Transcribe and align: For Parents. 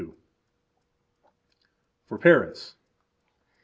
For 2.07 2.17
Parents. 2.17 2.73